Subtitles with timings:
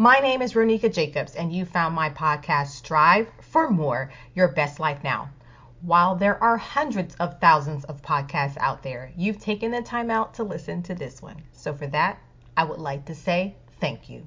[0.00, 4.78] My name is Ronika Jacobs, and you found my podcast, Strive for More Your Best
[4.78, 5.30] Life Now.
[5.80, 10.34] While there are hundreds of thousands of podcasts out there, you've taken the time out
[10.34, 11.42] to listen to this one.
[11.52, 12.20] So, for that,
[12.56, 14.24] I would like to say thank you.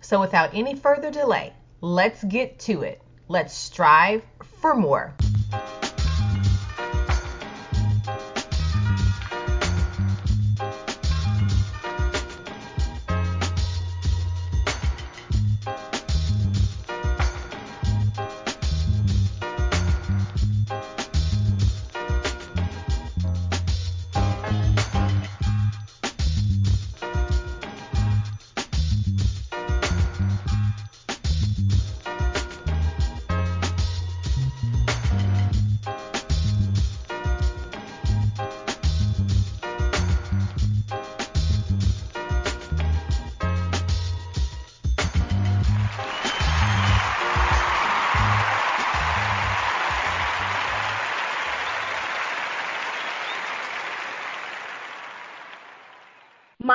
[0.00, 3.02] So, without any further delay, let's get to it.
[3.26, 4.22] Let's strive
[4.60, 5.12] for more.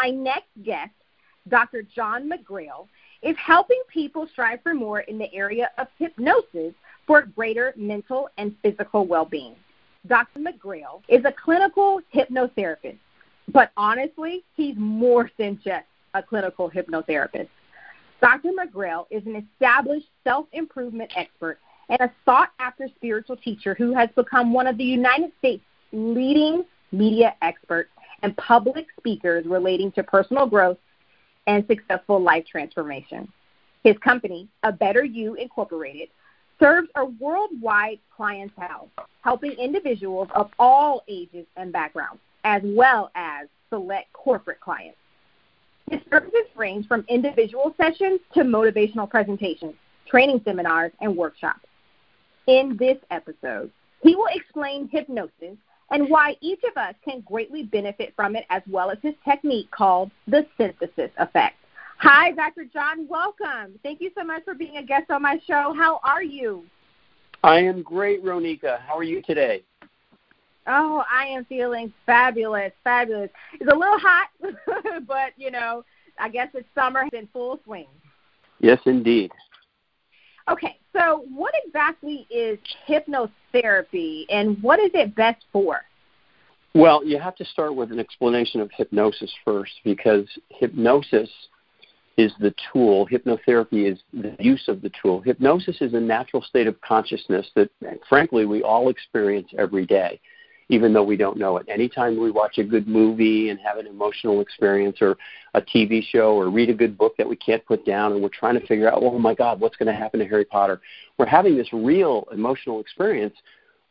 [0.06, 0.92] My next guest,
[1.48, 1.82] Dr.
[1.82, 2.88] John McGrail,
[3.24, 6.76] is helping people strive for more in the area of hypnosis
[7.08, 9.56] for greater mental and physical well being.
[10.06, 10.42] Dr.
[10.42, 13.00] McGrail is a clinical hypnotherapist,
[13.52, 17.50] but honestly, he's more than just a clinical hypnotherapist.
[18.22, 18.50] Dr.
[18.50, 21.58] McGrail is an established self improvement expert
[21.90, 26.64] and a sought after spiritual teacher who has become one of the United States' leading
[26.92, 27.90] media experts
[28.26, 30.80] and public speakers relating to personal growth
[31.46, 33.32] and successful life transformation.
[33.84, 36.10] His company, A Better You Incorporated,
[36.60, 38.90] serves a worldwide clientele,
[39.22, 44.98] helping individuals of all ages and backgrounds, as well as select corporate clients.
[45.92, 49.76] His services range from individual sessions to motivational presentations,
[50.08, 51.68] training seminars, and workshops.
[52.48, 53.70] In this episode,
[54.02, 55.58] he will explain hypnosis
[55.92, 59.70] and why each of us can greatly benefit from it, as well as his technique
[59.72, 61.56] called the synthesis effect.
[62.00, 62.66] Hi, Dr.
[62.66, 63.08] John.
[63.08, 63.80] Welcome.
[63.84, 65.74] Thank you so much for being a guest on my show.
[65.78, 66.66] How are you?
[67.44, 68.80] I am great, Ronika.
[68.82, 69.64] How are you today?
[70.68, 73.30] Oh, I am feeling fabulous, fabulous.
[73.54, 74.30] It's a little hot,
[75.08, 75.86] but you know,
[76.20, 77.88] I guess it's summer in full swing.
[78.60, 79.32] Yes, indeed.
[80.50, 85.82] Okay, so what exactly is hypnotherapy and what is it best for?
[86.74, 91.30] Well, you have to start with an explanation of hypnosis first because hypnosis
[92.18, 95.22] is the tool, hypnotherapy is the use of the tool.
[95.22, 97.70] Hypnosis is a natural state of consciousness that,
[98.08, 100.20] frankly, we all experience every day
[100.70, 101.66] even though we don't know it.
[101.70, 105.16] Anytime we watch a good movie and have an emotional experience or
[105.54, 108.30] a TV show or read a good book that we can't put down and we're
[108.30, 110.82] trying to figure out, oh my God, what's going to happen to Harry Potter?
[111.18, 113.36] We're having this real emotional experience,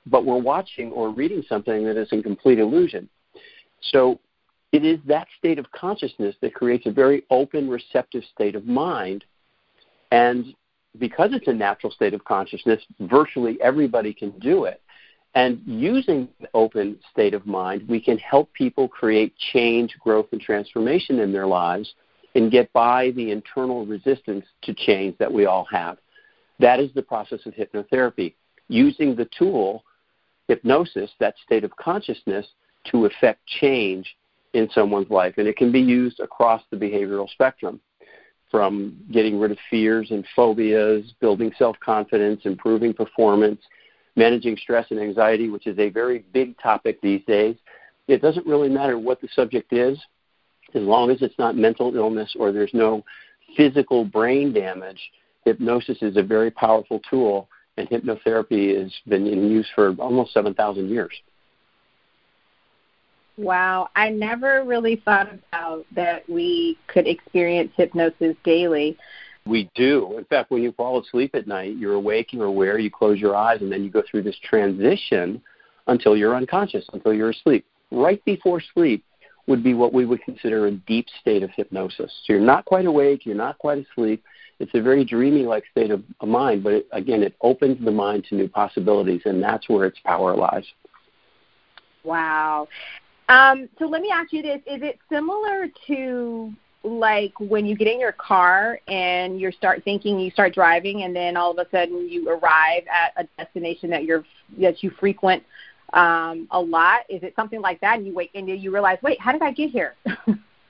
[0.07, 3.09] but we're watching or reading something that is in complete illusion.
[3.93, 4.19] So
[4.73, 9.25] it is that state of consciousness that creates a very open, receptive state of mind.
[10.11, 10.55] And
[10.99, 14.83] because it's a natural state of consciousness, virtually everybody can do it.
[15.35, 20.41] And using the open state of mind, we can help people create change, growth, and
[20.41, 21.93] transformation in their lives
[22.37, 25.99] and get by the internal resistance to change that we all have.
[26.61, 28.35] That is the process of hypnotherapy,
[28.69, 29.85] using the tool,
[30.47, 32.47] hypnosis, that state of consciousness,
[32.93, 34.17] to effect change
[34.53, 35.35] in someone's life.
[35.39, 37.81] And it can be used across the behavioral spectrum
[38.51, 43.61] from getting rid of fears and phobias, building self confidence, improving performance
[44.17, 47.57] managing stress and anxiety, which is a very big topic these days.
[48.07, 49.99] It doesn't really matter what the subject is,
[50.75, 53.05] as long as it's not mental illness or there's no
[53.57, 55.01] physical brain damage.
[55.45, 60.89] Hypnosis is a very powerful tool, and hypnotherapy has been in use for almost 7,000
[60.89, 61.13] years.
[63.37, 68.97] Wow, I never really thought about that we could experience hypnosis daily.
[69.47, 70.17] We do.
[70.17, 73.37] In fact, when you fall asleep at night, you're awake, you're aware, you close your
[73.37, 75.43] eyes, and then you go through this transition
[75.87, 77.67] until you're unconscious, until you're asleep.
[77.91, 79.05] Right before sleep
[79.47, 82.11] would be what we would consider a deep state of hypnosis.
[82.25, 84.23] So you're not quite awake, you're not quite asleep,
[84.61, 88.37] It's a very dreamy-like state of mind, but it, again, it opens the mind to
[88.37, 90.65] new possibilities, and that's where its power lies.
[92.05, 92.69] Wow.
[93.29, 96.53] Um, so let me ask you this: Is it similar to
[96.85, 101.17] like when you get in your car and you start thinking you start driving and
[101.17, 104.23] then all of a sudden you arrive at a destination that you're
[104.61, 105.43] that you frequent
[105.95, 107.97] um a lot is it something like that?
[107.97, 109.95] And you wait and you realize wait how did i get here?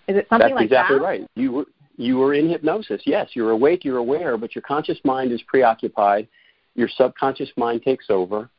[0.06, 1.02] Is it something That's like exactly that?
[1.02, 1.26] right.
[1.34, 1.64] You were
[1.96, 3.02] you were in hypnosis.
[3.05, 6.28] Yes you're awake you're aware but your conscious mind is preoccupied.
[6.76, 8.50] Your subconscious mind takes over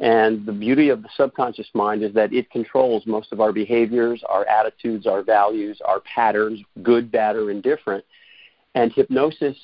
[0.00, 4.22] and the beauty of the subconscious mind is that it controls most of our behaviors,
[4.28, 8.04] our attitudes, our values, our patterns, good, bad, or indifferent.
[8.74, 9.56] And hypnosis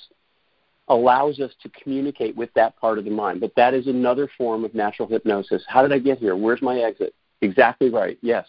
[0.88, 3.40] allows us to communicate with that part of the mind.
[3.40, 5.62] But that is another form of natural hypnosis.
[5.68, 6.34] How did I get here?
[6.34, 7.14] Where's my exit?
[7.40, 8.18] Exactly right.
[8.20, 8.46] Yes.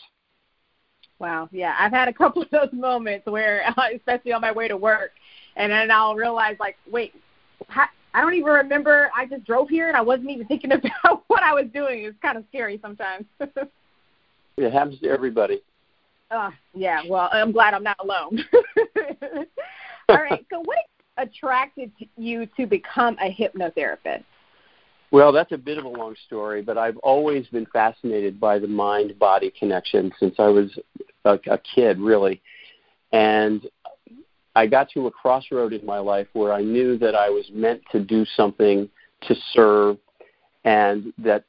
[1.19, 1.49] Wow.
[1.51, 3.63] Yeah, I've had a couple of those moments where,
[3.95, 5.11] especially on my way to work,
[5.55, 7.13] and then I'll realize, like, wait,
[7.67, 7.85] how,
[8.15, 9.11] I don't even remember.
[9.13, 12.05] I just drove here and I wasn't even thinking about what I was doing.
[12.05, 13.25] It's kind of scary sometimes.
[13.39, 15.61] it happens to everybody.
[16.31, 17.01] Uh, yeah.
[17.07, 18.39] Well, I'm glad I'm not alone.
[20.09, 20.45] All right.
[20.51, 20.77] So, what
[21.17, 24.23] attracted you to become a hypnotherapist?
[25.11, 28.67] Well, that's a bit of a long story, but I've always been fascinated by the
[28.67, 30.77] mind body connection since I was
[31.25, 32.41] a, a kid, really.
[33.11, 33.67] And
[34.55, 37.81] I got to a crossroad in my life where I knew that I was meant
[37.91, 38.89] to do something
[39.27, 39.97] to serve,
[40.63, 41.43] and that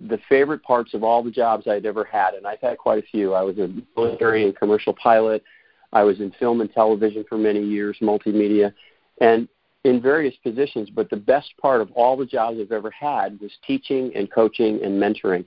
[0.00, 3.06] the favorite parts of all the jobs I'd ever had, and I've had quite a
[3.06, 3.34] few.
[3.34, 5.44] I was a military and commercial pilot.
[5.92, 8.72] I was in film and television for many years, multimedia,
[9.20, 9.48] and
[9.84, 10.90] in various positions.
[10.90, 14.82] But the best part of all the jobs I've ever had was teaching and coaching
[14.82, 15.44] and mentoring.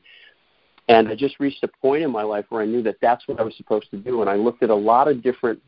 [0.87, 3.39] And I just reached a point in my life where I knew that that's what
[3.39, 4.21] I was supposed to do.
[4.21, 5.61] And I looked at a lot of different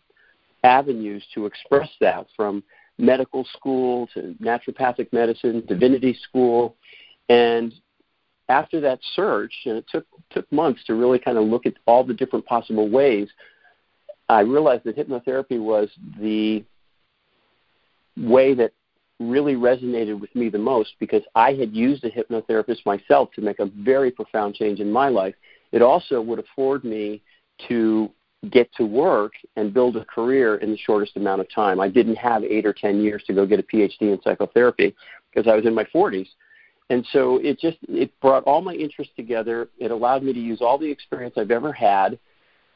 [0.64, 2.64] avenues to express that from
[2.98, 6.76] medical school to naturopathic medicine, divinity school.
[7.30, 7.74] And
[8.50, 12.04] after that search, and it took took months to really kind of look at all
[12.04, 13.30] the different possible ways,
[14.30, 15.90] I realized that hypnotherapy was
[16.20, 16.64] the
[18.18, 18.72] way that
[19.20, 23.60] really resonated with me the most because I had used a hypnotherapist myself to make
[23.60, 25.36] a very profound change in my life.
[25.72, 27.22] It also would afford me
[27.68, 28.12] to
[28.50, 31.80] get to work and build a career in the shortest amount of time.
[31.80, 34.96] I didn't have eight or ten years to go get a PhD in psychotherapy
[35.34, 36.28] because I was in my 40s.
[36.90, 39.70] And so it just it brought all my interests together.
[39.78, 42.20] It allowed me to use all the experience I've ever had.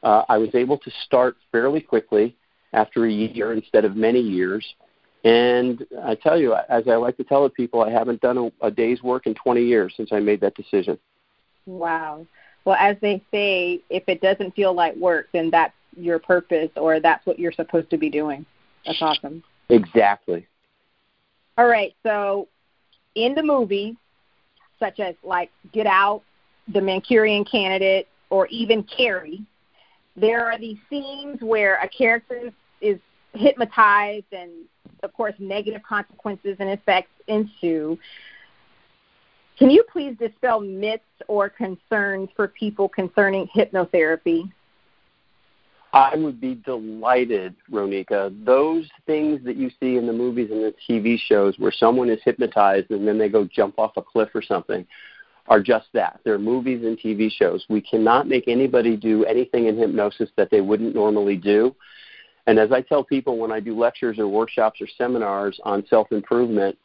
[0.02, 2.36] Uh, I was able to start fairly quickly
[2.74, 4.66] after a year instead of many years.
[5.24, 8.68] And I tell you, as I like to tell the people, I haven't done a,
[8.68, 10.98] a day's work in 20 years since I made that decision.
[11.66, 12.26] Wow
[12.68, 17.00] well, as they say, if it doesn't feel like work, then that's your purpose or
[17.00, 18.46] that's what you're supposed to be doing.
[18.86, 19.42] That's awesome.
[19.70, 20.46] Exactly.
[21.58, 21.96] All right.
[22.04, 22.50] So,
[23.16, 23.96] in the movies,
[24.82, 26.24] such as like Get Out,
[26.74, 29.46] The Manchurian Candidate, or even Carrie,
[30.18, 33.00] there are these scenes where a character is
[33.34, 34.52] hypnotized and,
[35.04, 37.98] of course, negative consequences and effects ensue.
[39.58, 44.52] Can you please dispel myths or concerns for people concerning hypnotherapy?
[45.94, 48.46] I would be delighted, Ronika.
[48.46, 52.20] Those things that you see in the movies and the TV shows where someone is
[52.24, 54.86] hypnotized and then they go jump off a cliff or something
[55.48, 56.20] are just that.
[56.24, 57.66] They're movies and TV shows.
[57.70, 61.74] We cannot make anybody do anything in hypnosis that they wouldn't normally do.
[62.48, 66.12] And as I tell people when I do lectures or workshops or seminars on self
[66.12, 66.78] improvement,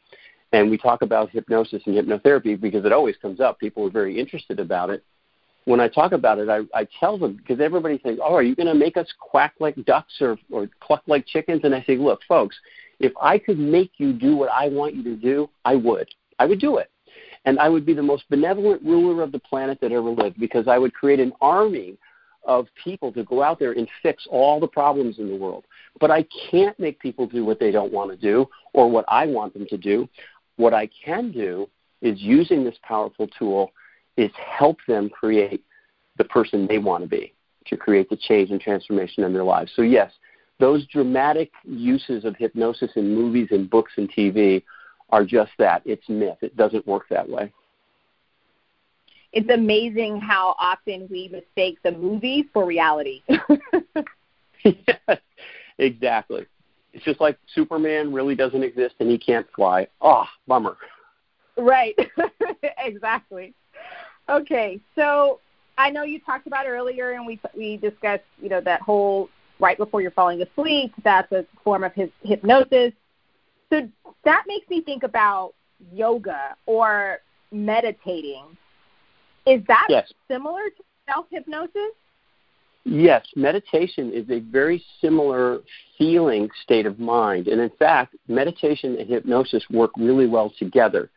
[0.53, 3.59] and we talk about hypnosis and hypnotherapy because it always comes up.
[3.59, 5.03] People are very interested about it.
[5.65, 8.55] When I talk about it, I, I tell them because everybody thinks, "Oh, are you
[8.55, 11.97] going to make us quack like ducks or or cluck like chickens?" And I say,
[11.97, 12.55] "Look, folks,
[12.99, 16.07] if I could make you do what I want you to do, I would.
[16.37, 16.89] I would do it."
[17.45, 20.67] And I would be the most benevolent ruler of the planet that ever lived because
[20.67, 21.97] I would create an army
[22.45, 25.65] of people to go out there and fix all the problems in the world.
[25.99, 29.25] But I can't make people do what they don't want to do or what I
[29.25, 30.09] want them to do.
[30.57, 31.69] What I can do
[32.01, 33.71] is using this powerful tool
[34.17, 35.63] is help them create
[36.17, 37.33] the person they want to be
[37.65, 39.71] to create the change and transformation in their lives.
[39.75, 40.11] So yes,
[40.59, 44.63] those dramatic uses of hypnosis in movies and books and TV
[45.09, 45.81] are just that.
[45.85, 46.37] It's myth.
[46.41, 47.51] It doesn't work that way.
[49.31, 53.21] It's amazing how often we mistake the movie for reality.
[54.63, 54.97] yes,
[55.79, 56.45] exactly.
[56.93, 59.87] It's just like Superman really doesn't exist and he can't fly.
[60.01, 60.77] Oh, bummer.
[61.57, 61.95] Right.
[62.77, 63.53] exactly.
[64.29, 65.39] Okay, so
[65.77, 69.77] I know you talked about earlier, and we we discussed, you know, that whole right
[69.77, 70.93] before you're falling asleep.
[71.03, 72.93] That's a form of his hypnosis.
[73.71, 73.89] So
[74.23, 75.53] that makes me think about
[75.91, 77.19] yoga or
[77.51, 78.45] meditating.
[79.45, 80.11] Is that yes.
[80.29, 81.91] similar to self hypnosis?
[82.85, 85.61] Yes, meditation is a very similar
[85.97, 87.47] feeling state of mind.
[87.47, 91.09] And in fact, meditation and hypnosis work really well together.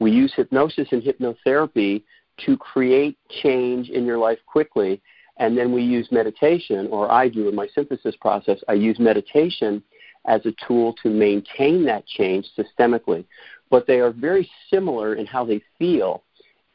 [0.00, 2.02] We use hypnosis and hypnotherapy
[2.46, 5.02] to create change in your life quickly.
[5.36, 9.82] And then we use meditation, or I do in my synthesis process, I use meditation
[10.26, 13.24] as a tool to maintain that change systemically.
[13.70, 16.22] But they are very similar in how they feel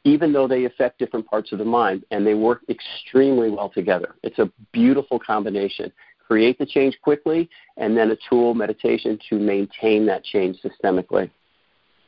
[0.08, 4.14] even though they affect different parts of the mind, and they work extremely well together.
[4.22, 5.92] It's a beautiful combination.
[6.26, 11.30] Create the change quickly, and then a tool, meditation, to maintain that change systemically.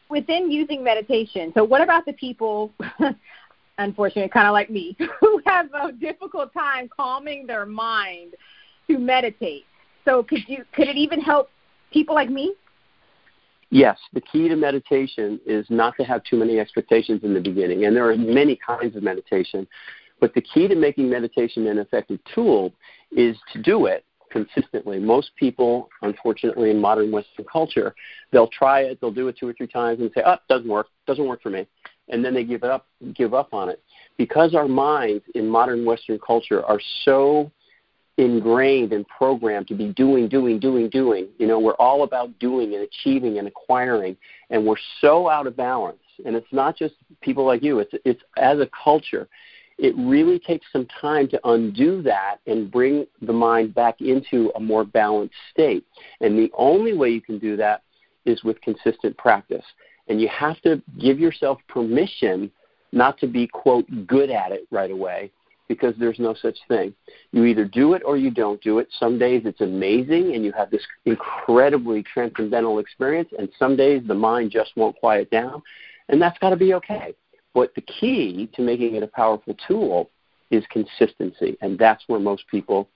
[0.08, 2.72] Within using meditation, so what about the people,
[3.78, 8.34] unfortunately, kind of like me, who have a difficult time calming their mind
[8.88, 9.64] to meditate?
[10.04, 11.50] So could you could it even help
[11.92, 12.54] people like me?
[13.70, 17.84] Yes, the key to meditation is not to have too many expectations in the beginning.
[17.84, 19.66] And there are many kinds of meditation.
[20.20, 22.72] But the key to making meditation an effective tool
[23.12, 24.98] is to do it consistently.
[24.98, 27.94] Most people, unfortunately, in modern Western culture,
[28.32, 30.68] they'll try it, they'll do it two or three times and say, oh, it doesn't
[30.68, 31.66] work, doesn't work for me.
[32.08, 33.82] And then they give up, give up on it.
[34.18, 37.50] Because our minds in modern Western culture are so
[38.20, 41.28] ingrained and programmed to be doing, doing, doing, doing.
[41.38, 44.16] You know, we're all about doing and achieving and acquiring,
[44.50, 45.98] and we're so out of balance.
[46.26, 49.26] And it's not just people like you; it's it's as a culture.
[49.78, 54.60] It really takes some time to undo that and bring the mind back into a
[54.60, 55.86] more balanced state.
[56.20, 57.82] And the only way you can do that
[58.26, 59.64] is with consistent practice.
[60.08, 62.50] And you have to give yourself permission
[62.92, 65.30] not to be quote good at it right away
[65.70, 66.92] because there's no such thing.
[67.30, 68.88] You either do it or you don't do it.
[68.98, 74.14] Some days it's amazing and you have this incredibly transcendental experience, and some days the
[74.14, 75.62] mind just won't quiet down,
[76.08, 77.14] and that's got to be okay.
[77.54, 80.10] But the key to making it a powerful tool
[80.50, 82.88] is consistency, and that's where most people,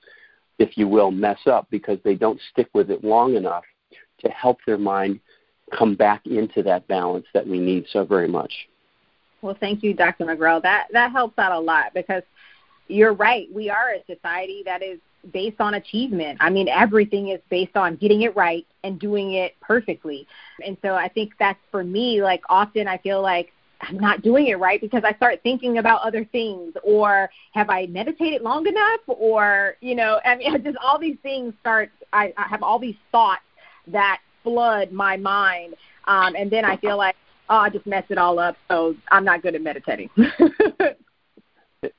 [0.58, 3.62] if you will, mess up because they don't stick with it long enough
[4.18, 5.20] to help their mind
[5.78, 8.52] come back into that balance that we need so very much.
[9.42, 10.24] Well, thank you, Dr.
[10.24, 10.60] McGrail.
[10.62, 12.22] That that helps out a lot because
[12.88, 13.48] you're right.
[13.52, 14.98] We are a society that is
[15.32, 16.38] based on achievement.
[16.40, 20.26] I mean, everything is based on getting it right and doing it perfectly.
[20.64, 24.48] And so I think that's for me, like often I feel like I'm not doing
[24.48, 29.00] it right because I start thinking about other things or have I meditated long enough
[29.06, 32.96] or, you know, I mean, just all these things start, I, I have all these
[33.12, 33.42] thoughts
[33.88, 35.74] that flood my mind.
[36.06, 37.16] Um, and then I feel like,
[37.48, 40.10] oh, I just messed it all up, so I'm not good at meditating.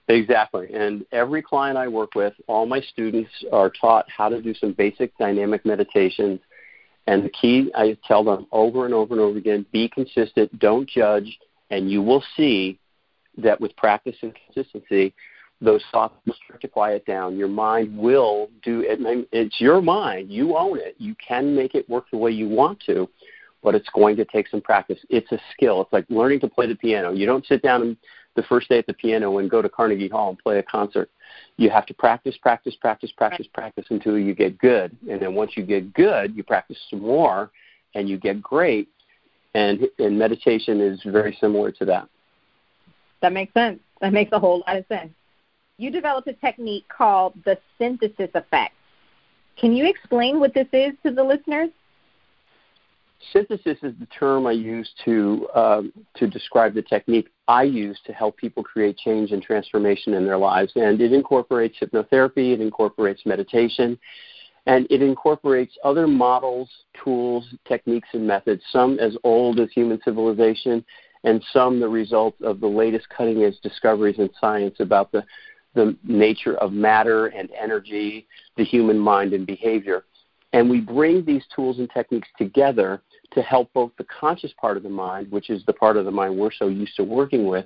[0.08, 0.74] Exactly.
[0.74, 4.74] And every client I work with, all my students are taught how to do some
[4.74, 6.40] basic dynamic meditations.
[7.08, 10.90] And the key, I tell them over and over and over again be consistent, don't
[10.90, 11.38] judge,
[11.70, 12.80] and you will see
[13.38, 15.14] that with practice and consistency,
[15.62, 17.38] those thoughts will start to quiet down.
[17.38, 19.00] Your mind will do it.
[19.32, 20.30] It's your mind.
[20.30, 20.96] You own it.
[20.98, 23.10] You can make it work the way you want to,
[23.64, 25.00] but it's going to take some practice.
[25.10, 25.82] It's a skill.
[25.82, 27.14] It's like learning to play the piano.
[27.14, 27.98] You don't sit down and
[28.36, 31.10] the first day at the piano and go to Carnegie Hall and play a concert.
[31.58, 34.96] You have to practice, practice, practice, practice, practice until you get good.
[35.10, 37.52] And then once you get good, you practice some more
[37.94, 38.90] and you get great.
[39.54, 42.10] And, and meditation is very similar to that.
[43.22, 43.80] That makes sense.
[44.02, 45.12] That makes a whole lot of sense.
[45.78, 48.74] You developed a technique called the synthesis effect.
[49.58, 51.70] Can you explain what this is to the listeners?
[53.32, 58.14] Synthesis is the term I use to um, to describe the technique I use to
[58.14, 63.26] help people create change and transformation in their lives, and it incorporates hypnotherapy, it incorporates
[63.26, 63.98] meditation,
[64.66, 66.70] and it incorporates other models,
[67.04, 68.62] tools, techniques, and methods.
[68.72, 70.84] Some as old as human civilization,
[71.24, 75.24] and some the result of the latest cutting-edge discoveries in science about the
[75.74, 80.06] the nature of matter and energy, the human mind and behavior.
[80.56, 83.02] And we bring these tools and techniques together
[83.34, 86.12] to help both the conscious part of the mind, which is the part of the
[86.12, 87.66] mind we're so used to working with,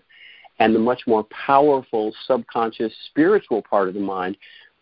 [0.58, 4.38] and the much more powerful subconscious spiritual part of the mind.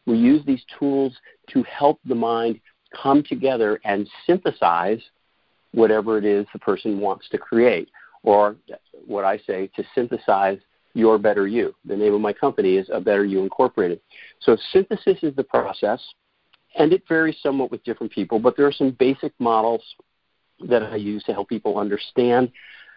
[0.05, 1.17] We use these tools
[1.49, 2.61] to help the mind
[2.95, 5.01] come together and synthesize
[5.73, 7.89] whatever it is the person wants to create,
[8.23, 8.55] or
[9.05, 10.59] what I say, to synthesize
[10.93, 11.75] your better you.
[11.83, 13.99] The name of my company is A Better You Incorporated.
[14.39, 15.99] So synthesis is the process
[16.77, 19.83] and it varies somewhat with different people, but there are some basic models
[20.67, 22.51] that I use to help people understand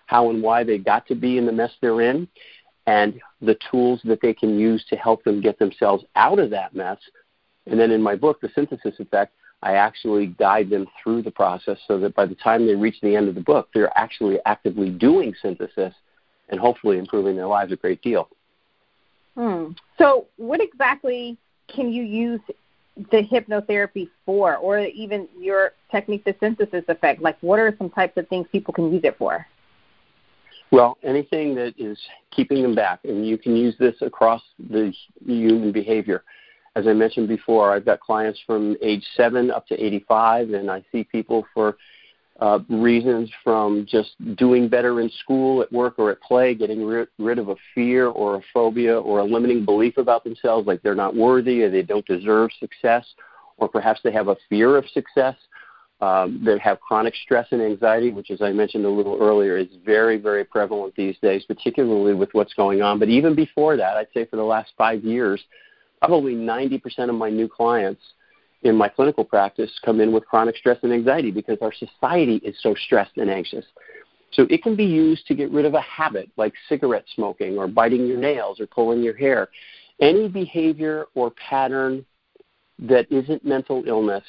[0.06, 2.28] how and why they got to be in the mess they're in
[2.87, 6.75] and the tools that they can use to help them get themselves out of that
[6.75, 6.99] mess.
[7.66, 9.32] And then in my book, The Synthesis Effect,
[9.62, 13.14] I actually guide them through the process so that by the time they reach the
[13.14, 15.94] end of the book, they're actually actively doing synthesis
[16.49, 18.28] and hopefully improving their lives a great deal.
[19.37, 19.72] Hmm.
[19.99, 21.37] So, what exactly
[21.68, 22.40] can you use
[23.11, 27.23] the hypnotherapy for, or even your technique, the synthesis effect?
[27.23, 29.47] Like, what are some types of things people can use it for?
[30.71, 31.99] Well, anything that is
[32.30, 34.92] keeping them back, and you can use this across the
[35.25, 36.23] human behavior.
[36.76, 40.85] As I mentioned before, I've got clients from age 7 up to 85, and I
[40.92, 41.76] see people for
[42.40, 47.09] uh, reasons from just doing better in school, at work, or at play, getting rid,
[47.18, 50.94] rid of a fear or a phobia or a limiting belief about themselves, like they're
[50.94, 53.06] not worthy or they don't deserve success,
[53.59, 55.37] or perhaps they have a fear of success
[56.00, 59.68] um, that have chronic stress and anxiety, which, as I mentioned a little earlier, is
[59.85, 62.99] very, very prevalent these days, particularly with what's going on.
[62.99, 65.42] But even before that, I'd say for the last five years,
[65.99, 68.00] probably 90% of my new clients
[68.62, 72.55] in my clinical practice come in with chronic stress and anxiety because our society is
[72.61, 73.64] so stressed and anxious.
[74.33, 77.67] So it can be used to get rid of a habit like cigarette smoking or
[77.67, 79.49] biting your nails or pulling your hair.
[80.00, 82.05] Any behavior or pattern
[82.79, 84.25] that isn't mental illness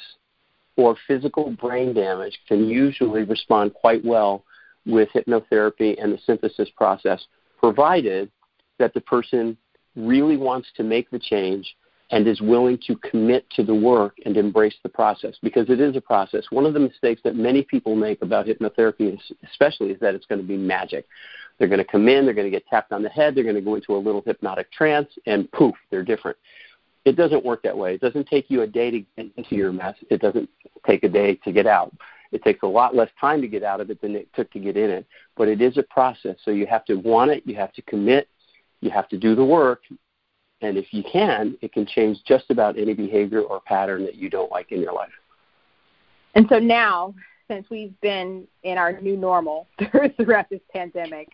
[0.76, 4.44] or physical brain damage can usually respond quite well
[4.86, 7.24] with hypnotherapy and the synthesis process,
[7.60, 8.30] provided
[8.78, 9.56] that the person
[9.94, 11.76] really wants to make the change
[12.12, 15.96] and is willing to commit to the work and embrace the process because it is
[15.96, 16.44] a process.
[16.50, 19.18] One of the mistakes that many people make about hypnotherapy,
[19.50, 21.06] especially, is that it's going to be magic.
[21.58, 23.56] They're going to come in, they're going to get tapped on the head, they're going
[23.56, 26.36] to go into a little hypnotic trance, and poof, they're different.
[27.06, 27.94] It doesn't work that way.
[27.94, 29.96] It doesn't take you a day to get into your mess.
[30.10, 30.48] It doesn't
[30.86, 31.92] take a day to get out.
[32.30, 34.58] It takes a lot less time to get out of it than it took to
[34.58, 35.06] get in it.
[35.36, 36.36] But it is a process.
[36.44, 38.28] So you have to want it, you have to commit,
[38.80, 39.82] you have to do the work.
[40.62, 44.30] And if you can, it can change just about any behavior or pattern that you
[44.30, 45.10] don't like in your life.
[46.34, 47.14] And so now,
[47.48, 49.66] since we've been in our new normal
[50.16, 51.28] throughout this pandemic,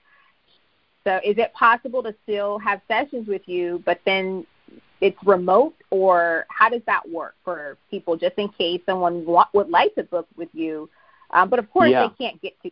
[1.05, 4.47] so is it possible to still have sessions with you, but then
[5.01, 9.95] it's remote, or how does that work for people, just in case someone would like
[9.95, 10.91] to book with you,
[11.31, 12.09] um, but of course yeah.
[12.09, 12.71] they can't get to.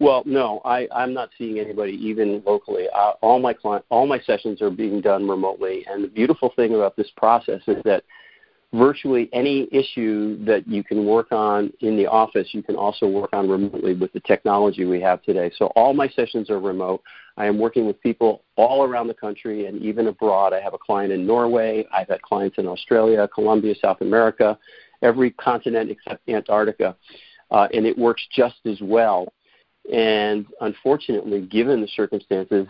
[0.00, 2.86] Well, no, I, I'm not seeing anybody even locally.
[2.94, 6.74] Uh, all my client, all my sessions are being done remotely, and the beautiful thing
[6.74, 8.02] about this process is that
[8.74, 13.30] virtually any issue that you can work on in the office, you can also work
[13.32, 15.50] on remotely with the technology we have today.
[15.56, 17.00] So all my sessions are remote.
[17.36, 20.52] I am working with people all around the country and even abroad.
[20.52, 21.86] I have a client in Norway.
[21.92, 24.58] I've had clients in Australia, Colombia, South America,
[25.02, 26.96] every continent except Antarctica.
[27.52, 29.32] Uh, and it works just as well.
[29.92, 32.66] And unfortunately, given the circumstances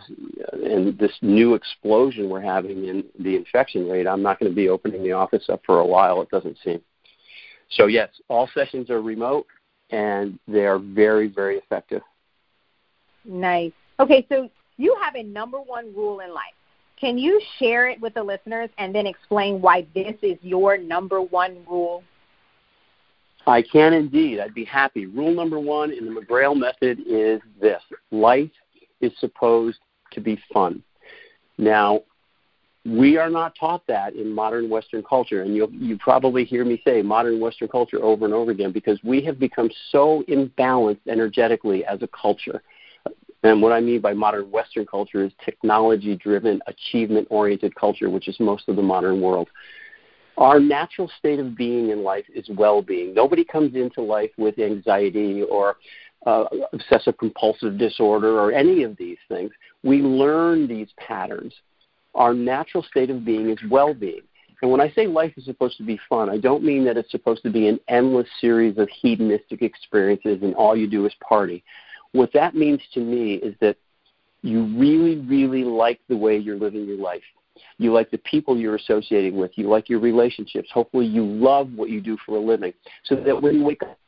[0.53, 4.57] uh, and this new explosion we're having in the infection rate, I'm not going to
[4.57, 6.81] be opening the office up for a while, it doesn't seem.
[7.71, 9.47] So, yes, all sessions are remote
[9.91, 12.03] and they are very, very effective.
[13.25, 13.73] Nice.
[14.01, 16.55] Okay, so you have a number one rule in life.
[17.01, 21.21] Can you share it with the listeners and then explain why this is your number
[21.21, 22.03] one rule?
[23.47, 24.41] I can indeed.
[24.41, 25.07] I'd be happy.
[25.07, 28.51] Rule number one in the McGrail method is this life
[29.01, 29.79] is supposed
[30.13, 30.83] to be fun.
[31.59, 32.03] Now,
[32.87, 36.83] we are not taught that in modern Western culture, and you'll you probably hear me
[36.87, 41.85] say modern Western culture over and over again because we have become so imbalanced energetically
[41.85, 42.63] as a culture.
[43.43, 48.29] And what I mean by modern Western culture is technology driven, achievement oriented culture, which
[48.29, 49.49] is most of the modern world.
[50.37, 53.15] Our natural state of being in life is well being.
[53.15, 55.77] Nobody comes into life with anxiety or
[56.27, 59.51] uh, obsessive compulsive disorder or any of these things.
[59.83, 61.55] We learn these patterns.
[62.15, 64.23] Our natural state of being is well being.
[64.63, 67.11] And when I say life is supposed to be fun, I don't mean that it's
[67.11, 71.63] supposed to be an endless series of hedonistic experiences and all you do is party.
[72.13, 73.77] What that means to me is that
[74.43, 77.23] you really, really like the way you're living your life.
[77.79, 79.53] You like the people you're associating with.
[79.57, 80.69] You like your relationships.
[80.73, 82.73] Hopefully, you love what you do for a living.
[83.05, 83.99] So that when you wake up,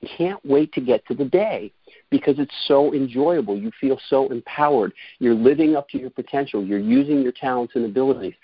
[0.00, 1.72] you can't wait to get to the day
[2.10, 3.56] because it's so enjoyable.
[3.56, 4.92] You feel so empowered.
[5.18, 6.64] You're living up to your potential.
[6.64, 8.34] You're using your talents and abilities.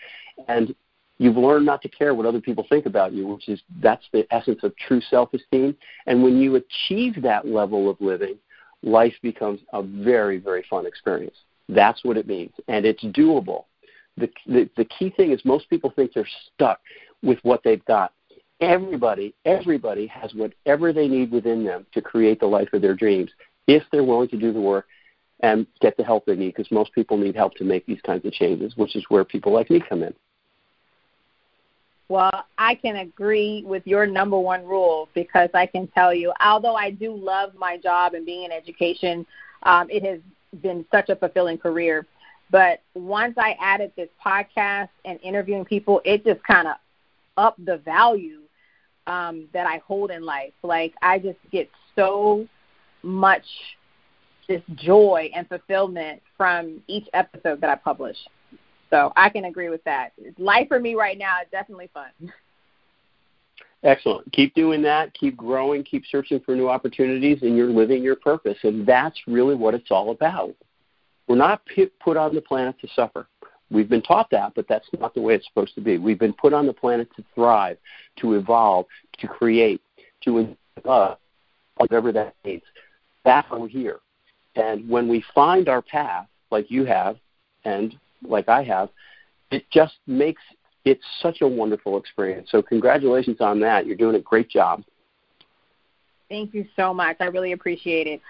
[0.48, 0.74] And
[1.18, 4.26] you've learned not to care what other people think about you, which is that's the
[4.32, 5.76] essence of true self-esteem.
[6.06, 8.36] And when you achieve that level of living,
[8.82, 11.36] life becomes a very, very fun experience.
[11.68, 12.52] That's what it means.
[12.68, 13.64] And it's doable
[14.16, 16.80] the, the, the key thing is most people think they're stuck
[17.22, 18.12] with what they've got.
[18.60, 23.30] Everybody, everybody has whatever they need within them to create the life of their dreams
[23.66, 24.86] if they're willing to do the work
[25.40, 28.24] and get the help they need because most people need help to make these kinds
[28.24, 30.14] of changes, which is where people like me come in.
[32.08, 36.76] Well, I can agree with your number one rule because I can tell you, although
[36.76, 39.26] I do love my job and being in education,
[39.62, 40.20] um, it has
[40.60, 42.06] been such a fulfilling career.
[42.52, 46.74] But once I added this podcast and interviewing people, it just kind of
[47.38, 48.40] upped the value
[49.06, 50.52] um, that I hold in life.
[50.62, 52.46] Like I just get so
[53.02, 53.44] much
[54.48, 58.18] this joy and fulfillment from each episode that I publish.
[58.90, 60.12] So I can agree with that.
[60.36, 62.10] Life for me right now is definitely fun.
[63.82, 64.30] Excellent.
[64.32, 65.14] Keep doing that.
[65.14, 65.82] Keep growing.
[65.82, 68.58] Keep searching for new opportunities, and you're living your purpose.
[68.62, 70.54] And that's really what it's all about.
[71.32, 71.62] We're not
[72.04, 73.26] put on the planet to suffer.
[73.70, 75.96] We've been taught that, but that's not the way it's supposed to be.
[75.96, 77.78] We've been put on the planet to thrive,
[78.16, 78.84] to evolve,
[79.18, 79.80] to create,
[80.24, 81.16] to love,
[81.78, 82.60] whatever that means.
[83.24, 84.00] That's why we're here.
[84.56, 87.16] And when we find our path, like you have,
[87.64, 88.90] and like I have,
[89.50, 90.42] it just makes
[90.84, 92.50] it such a wonderful experience.
[92.50, 93.86] So congratulations on that.
[93.86, 94.84] You're doing a great job.
[96.28, 97.16] Thank you so much.
[97.20, 98.20] I really appreciate it.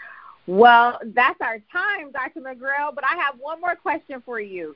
[0.46, 2.40] Well, that's our time, Dr.
[2.40, 4.74] McGrail, but I have one more question for you.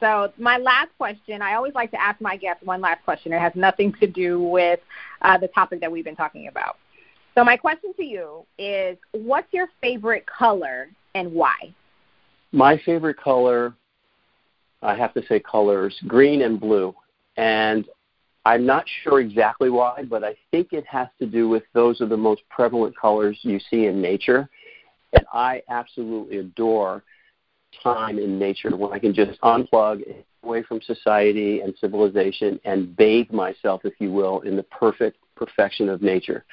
[0.00, 3.32] So, my last question, I always like to ask my guests one last question.
[3.32, 4.80] It has nothing to do with
[5.22, 6.76] uh, the topic that we've been talking about.
[7.34, 11.72] So, my question to you is what's your favorite color and why?
[12.52, 13.74] My favorite color,
[14.82, 16.94] I have to say colors, green and blue.
[17.36, 17.86] And
[18.44, 22.06] I'm not sure exactly why, but I think it has to do with those are
[22.06, 24.48] the most prevalent colors you see in nature.
[25.32, 27.02] I absolutely adore
[27.82, 30.02] time in nature when I can just unplug
[30.42, 35.88] away from society and civilization and bathe myself, if you will, in the perfect perfection
[35.88, 36.44] of nature.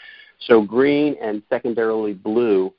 [0.47, 2.73] So green and secondarily blue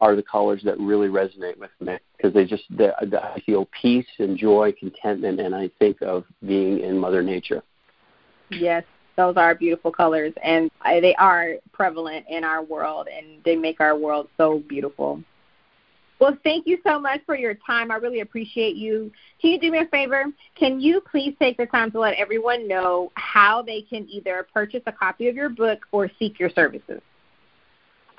[0.00, 4.06] are the colors that really resonate with me because they just they, I feel peace
[4.18, 7.62] and joy, contentment, and I think of being in Mother Nature.
[8.50, 8.84] Yes,
[9.16, 13.96] those are beautiful colors, and they are prevalent in our world, and they make our
[13.96, 15.22] world so beautiful.
[16.20, 17.90] Well, thank you so much for your time.
[17.90, 19.10] I really appreciate you.
[19.42, 20.24] Can you do me a favor?
[20.54, 24.82] Can you please take the time to let everyone know how they can either purchase
[24.86, 27.00] a copy of your book or seek your services?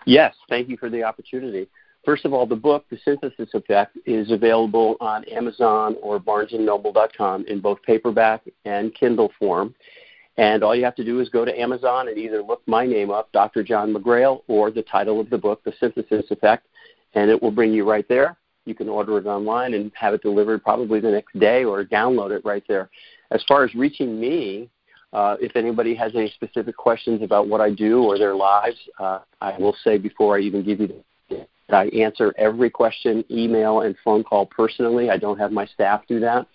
[0.05, 1.67] Yes, thank you for the opportunity.
[2.03, 7.59] First of all, the book, The Synthesis Effect, is available on Amazon or BarnesandNoble.com in
[7.59, 9.73] both paperback and Kindle form.
[10.37, 13.09] And all you have to do is go to Amazon and either look my name
[13.09, 13.63] up, Dr.
[13.63, 16.67] John McGrail, or the title of the book, The Synthesis Effect,
[17.13, 18.35] and it will bring you right there.
[18.65, 22.31] You can order it online and have it delivered probably the next day or download
[22.31, 22.89] it right there.
[23.31, 24.69] As far as reaching me,
[25.13, 29.19] uh, if anybody has any specific questions about what I do or their lives, uh,
[29.39, 30.87] I will say before I even give you
[31.29, 35.09] the, I answer every question, email, and phone call personally.
[35.09, 36.47] I don't have my staff do that.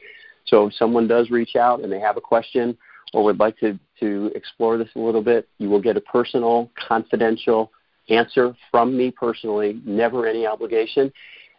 [0.46, 2.76] So if someone does reach out and they have a question
[3.12, 6.70] or would like to, to explore this a little bit, you will get a personal,
[6.88, 7.72] confidential
[8.08, 11.12] answer from me personally, never any obligation.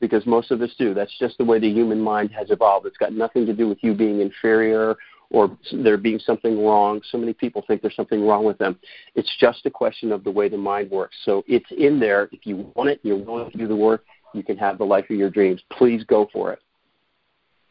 [0.00, 0.94] because most of us do.
[0.94, 2.86] That's just the way the human mind has evolved.
[2.86, 4.96] It's got nothing to do with you being inferior
[5.30, 7.00] or there being something wrong.
[7.10, 8.78] So many people think there's something wrong with them.
[9.14, 11.16] It's just a question of the way the mind works.
[11.24, 12.28] So it's in there.
[12.32, 15.06] If you want it, you're willing to do the work, you can have the life
[15.10, 15.60] of your dreams.
[15.70, 16.60] Please go for it.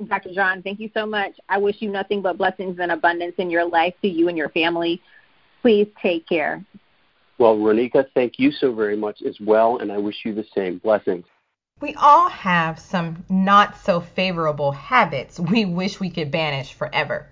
[0.08, 0.34] Dr.
[0.34, 1.34] John, thank you so much.
[1.49, 4.49] I wish you nothing but blessings and abundance in your life to you and your
[4.49, 5.01] family.
[5.63, 6.65] Please take care.
[7.38, 10.80] Well, Ronika, thank you so very much as well, and I wish you the same.
[10.80, 11.26] Blessings.
[11.80, 17.30] We all have some not so favorable habits we wish we could banish forever.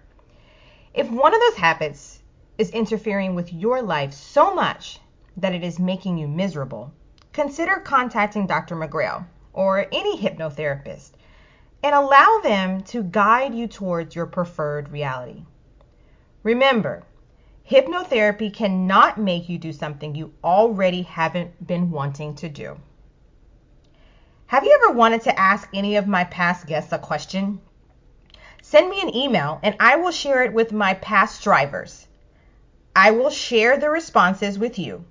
[0.93, 2.21] If one of those habits
[2.57, 4.99] is interfering with your life so much
[5.35, 6.93] that it is making you miserable,
[7.33, 8.77] consider contacting Dr.
[8.77, 11.11] McGrail or any hypnotherapist
[11.83, 15.43] and allow them to guide you towards your preferred reality.
[16.43, 17.03] Remember,
[17.69, 22.77] hypnotherapy cannot make you do something you already haven't been wanting to do.
[24.47, 27.61] Have you ever wanted to ask any of my past guests a question?
[28.61, 32.07] Send me an email and I will share it with my past Strivers.
[32.95, 35.05] I will share the responses with you.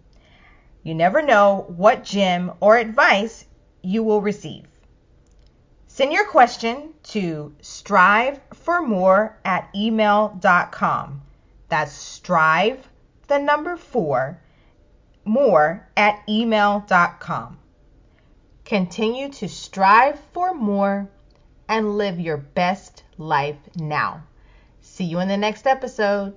[0.83, 3.47] You never know what gem or advice
[3.83, 4.67] you will receive.
[5.87, 11.23] Send your question to striveformore at email.com.
[11.71, 12.87] That's strive,
[13.29, 14.43] the number four,
[15.25, 17.59] more at email.com.
[18.65, 21.09] Continue to strive for more
[21.69, 24.25] and live your best life now.
[24.81, 26.37] See you in the next episode.